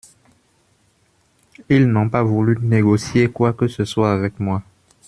Ils 1.69 1.85
n'ont 1.87 2.09
pas 2.09 2.23
voulu 2.23 2.57
négocier 2.59 3.29
quoi 3.29 3.53
que 3.53 3.67
ce 3.67 3.85
soit 3.85 4.11
avec 4.11 4.39
moi. 4.39 4.63